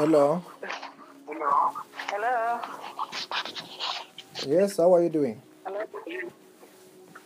[0.00, 0.42] Hello.
[1.28, 1.50] Hello.
[2.08, 2.60] Hello.
[4.46, 5.42] Yes, how are you doing?
[5.66, 5.80] Hello.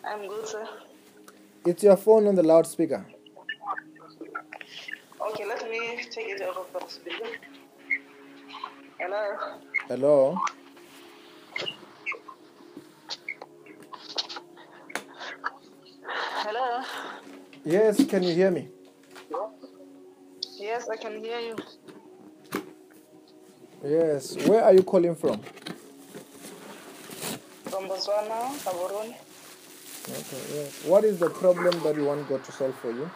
[0.04, 0.68] I'm good, sir.
[1.64, 3.06] It's your phone on the loudspeaker.
[5.20, 7.28] Okay, let me take it out of the speaker.
[8.98, 9.22] Hello.
[9.86, 10.38] Hello.
[16.42, 16.82] Hello.
[17.64, 18.68] Yes, can you hear me?
[20.58, 21.56] Yes, I can hear you.
[23.84, 24.34] Yes.
[24.46, 25.38] Where are you calling from?
[27.68, 29.14] From Botswana, Gaborone.
[30.08, 30.84] Okay, yes.
[30.86, 33.10] What is the problem that you want God to solve for you?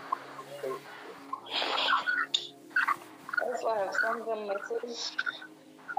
[3.43, 5.17] Also, I have sent them message.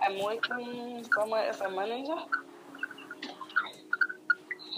[0.06, 2.22] I'm working somewhere as a manager.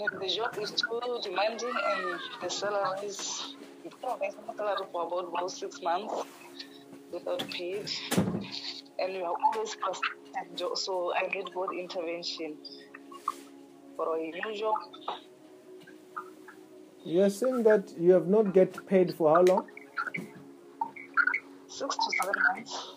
[0.00, 3.54] And the job is too demanding and the salary is
[4.02, 4.16] no
[4.56, 6.14] salary for about, about six months
[7.12, 7.90] without paid.
[9.02, 12.56] And we are always frustrated, so I need both intervention
[13.96, 14.76] for a job.
[17.04, 19.66] You are saying that you have not get paid for how long?
[21.66, 22.92] Six to seven months.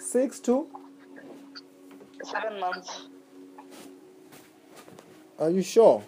[0.00, 0.66] Six to?
[2.24, 3.06] Seven months.
[5.38, 6.02] Are you sure?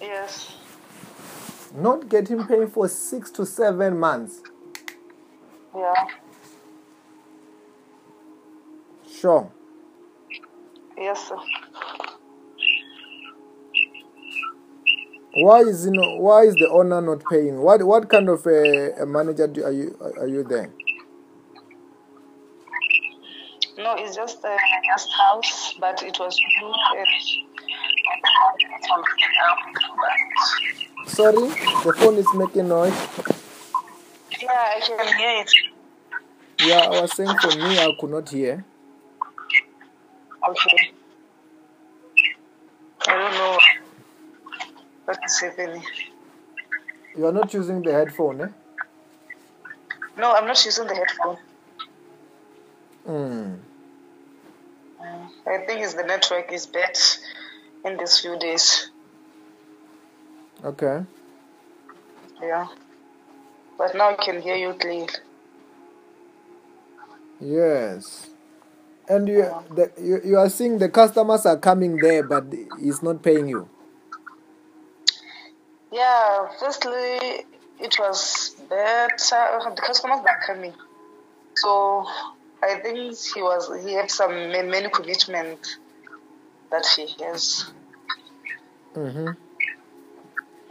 [0.00, 0.56] Yes.
[1.76, 4.40] Not getting paid for six to seven months.
[5.72, 6.06] Yeah.
[9.26, 9.50] Sure.
[10.96, 11.36] Yes, sir.
[15.34, 17.58] Why is you know, why is the owner not paying?
[17.60, 20.70] What what kind of a, a manager do, are you are you there?
[23.78, 26.40] No, it's just a guest house, but it was
[31.08, 31.48] Sorry,
[31.82, 32.94] the phone is making noise.
[34.40, 35.50] Yeah, I can hear it.
[36.60, 38.64] Yeah, I was saying for me, I could not hear.
[40.48, 40.92] Okay.
[43.08, 43.58] I don't know
[45.04, 45.82] what is happening.
[47.16, 48.48] You are not using the headphone, eh?
[50.18, 51.36] No, I'm not using the headphone.
[53.06, 53.54] Hmm.
[55.46, 56.96] I think it's the network is bad
[57.84, 58.90] in these few days.
[60.64, 61.04] Okay.
[62.40, 62.66] Yeah.
[63.78, 65.08] But now I can hear you clearly.
[67.40, 68.30] Yes.
[69.08, 72.44] And you, the, you, you are seeing the customers are coming there, but
[72.80, 73.68] he's not paying you.
[75.92, 77.46] Yeah, firstly,
[77.78, 79.60] it was better.
[79.74, 80.74] The customers are coming.
[81.54, 82.04] So
[82.62, 85.78] I think he was he had some many commitment
[86.70, 87.70] that he has.
[88.94, 89.28] Mm-hmm.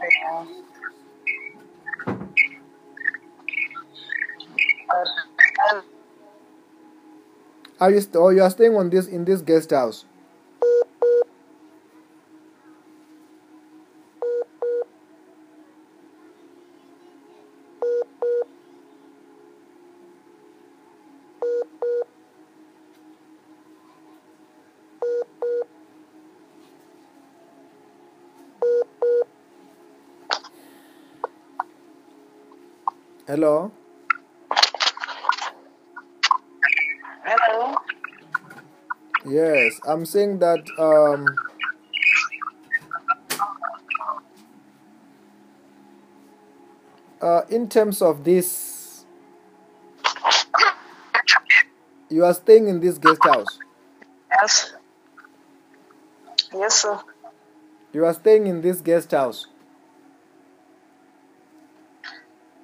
[0.02, 0.46] Yeah.
[4.88, 5.08] But,
[5.70, 5.80] uh,
[7.80, 10.04] Are you st- or you are staying on this in this guest house?
[33.26, 33.75] Hello.
[39.28, 41.26] Yes, I'm saying that um,
[47.20, 49.04] uh, in terms of this,
[52.08, 53.58] you are staying in this guest house.
[54.30, 54.72] Yes.
[56.52, 57.00] Yes, sir.
[57.92, 59.46] You are staying in this guest house.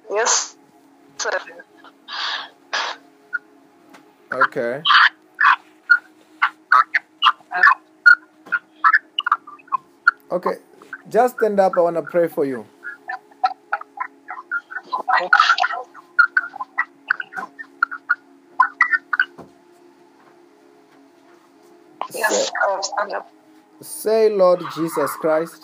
[0.09, 0.55] Yes,
[1.17, 1.31] sir.
[4.31, 4.81] Okay.
[10.33, 10.55] Okay.
[11.09, 11.73] Just stand up.
[11.77, 12.65] I want to pray for you.
[22.15, 23.31] Yes, uh, stand up.
[23.79, 25.61] Say, Lord Jesus Christ,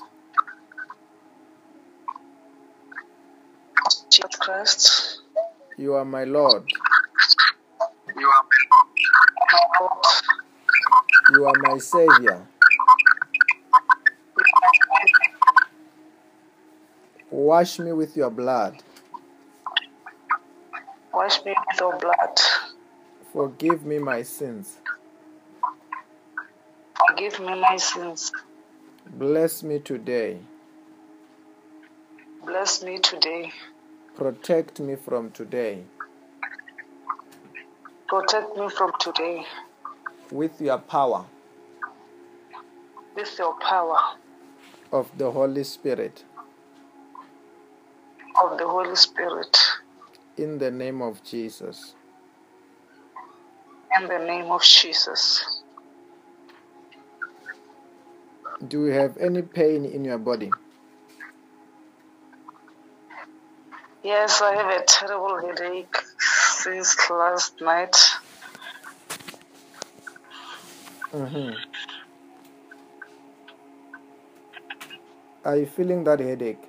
[4.11, 5.21] Jesus Christ.
[5.77, 6.63] you are my Lord.
[8.15, 8.43] You are
[9.51, 10.05] my Lord.
[11.33, 12.45] You are my Savior.
[17.39, 18.83] Wash me with your blood.
[21.13, 22.37] Wash me with your blood.
[23.31, 24.79] Forgive me my sins.
[27.07, 28.33] Forgive me my sins.
[29.11, 30.39] Bless me today.
[32.45, 33.53] Bless me today.
[34.17, 35.85] Protect me from today.
[38.09, 39.45] Protect me from today
[40.29, 41.23] with your power
[43.15, 43.97] with your power
[44.91, 46.25] of the Holy Spirit.
[48.43, 49.57] Of the Holy Spirit.
[50.37, 51.95] In the name of Jesus.
[53.99, 55.43] In the name of Jesus.
[58.67, 60.57] Do you have any pain in your body?
[64.03, 67.95] Yes, I have a terrible headache since last night.
[71.11, 71.51] hmm
[75.45, 76.68] Are you feeling that headache?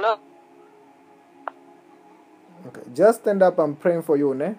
[0.00, 0.16] Hello?
[2.68, 2.82] Okay.
[2.94, 3.58] Just stand up.
[3.58, 4.54] I'm praying for you, ne?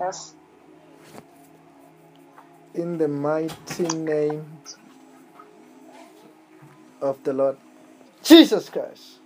[0.00, 0.34] Yes.
[2.74, 4.44] In the mighty name
[7.00, 7.56] of the Lord
[8.22, 9.20] Jesus Christ.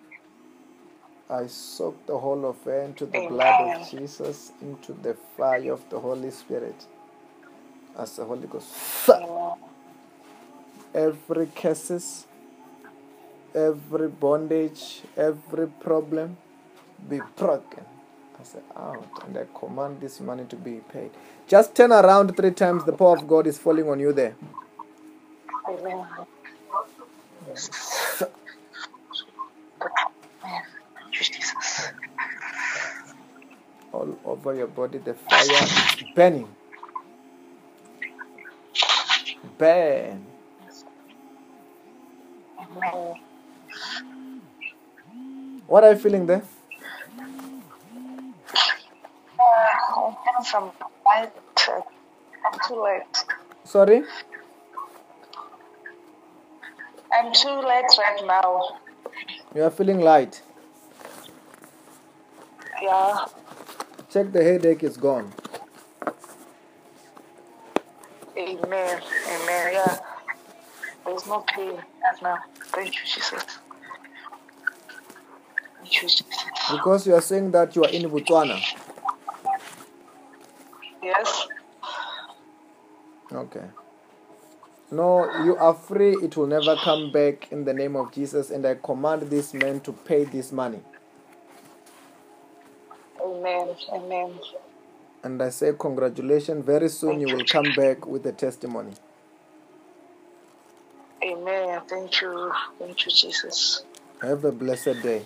[1.30, 5.88] I soak the whole of her into the blood of Jesus, into the fire of
[5.90, 6.86] the Holy Spirit.
[7.98, 8.68] As the Holy Ghost.
[9.10, 9.54] Amen.
[10.94, 12.26] Every curses,
[13.54, 16.36] every bondage, every problem
[17.08, 17.84] be broken.
[18.40, 21.10] I say out and I command this money to be paid.
[21.46, 22.84] Just turn around three times.
[22.84, 24.34] The power of God is falling on you there.
[33.92, 35.68] All over your body, the fire
[36.16, 36.48] burning.
[39.58, 40.31] Burn.
[45.66, 46.42] What are you feeling there?
[49.96, 50.70] I'm feeling some
[51.04, 51.32] light.
[52.44, 53.24] I'm too late.
[53.64, 54.02] Sorry?
[57.12, 58.78] I'm too late right now.
[59.54, 60.42] You are feeling light.
[62.82, 63.26] Yeah.
[64.10, 65.32] Check the headache is gone.
[68.36, 69.02] Amen.
[69.28, 69.72] Amen.
[69.72, 69.98] Yeah.
[71.32, 72.38] There's no right now.
[72.72, 73.44] Thank you, Jesus.
[75.78, 76.44] Thank you, Jesus.
[76.70, 78.60] Because you are saying that you are in Botswana.
[81.02, 81.48] Yes.
[83.32, 83.64] Okay.
[84.90, 86.12] No, you are free.
[86.22, 88.50] It will never come back in the name of Jesus.
[88.50, 90.80] And I command this man to pay this money.
[93.24, 93.68] Amen.
[93.90, 94.34] Amen.
[95.24, 96.64] And I say, congratulations.
[96.66, 98.92] Very soon you will come back with a testimony.
[101.24, 101.80] Amen.
[101.88, 102.52] Thank you.
[102.78, 103.84] Thank you, Jesus.
[104.20, 105.22] Have a blessed day.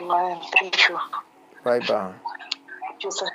[0.00, 0.38] Amen.
[0.58, 0.98] Thank you.
[1.64, 2.14] Bye bye.
[3.10, 3.30] Sir.